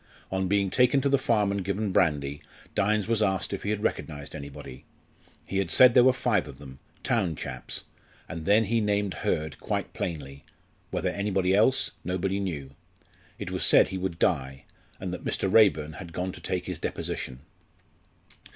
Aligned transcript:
On 0.31 0.47
being 0.47 0.71
taken 0.71 0.99
to 1.01 1.09
the 1.09 1.19
farm 1.19 1.51
and 1.51 1.63
given 1.63 1.91
brandy, 1.91 2.41
Dynes 2.73 3.07
was 3.07 3.21
asked 3.21 3.53
if 3.53 3.61
he 3.61 3.69
had 3.69 3.83
recognised 3.83 4.35
anybody. 4.35 4.83
He 5.45 5.59
had 5.59 5.69
said 5.69 5.93
there 5.93 6.03
were 6.03 6.11
five 6.11 6.47
of 6.47 6.57
them, 6.57 6.79
"town 7.03 7.35
chaps"; 7.35 7.83
and 8.27 8.47
then 8.47 8.63
he 8.63 8.77
had 8.77 8.83
named 8.85 9.13
Hurd 9.13 9.59
quite 9.59 9.93
plainly 9.93 10.43
whether 10.89 11.09
anybody 11.09 11.53
else, 11.53 11.91
nobody 12.03 12.39
knew. 12.39 12.71
It 13.37 13.51
was 13.51 13.63
said 13.63 13.89
he 13.89 13.99
would 13.99 14.17
die, 14.17 14.63
and 14.99 15.13
that 15.13 15.23
Mr. 15.23 15.47
Raeburn 15.53 15.93
had 15.97 16.13
gone 16.13 16.31
to 16.31 16.41
take 16.41 16.65
his 16.65 16.79
deposition. 16.79 17.41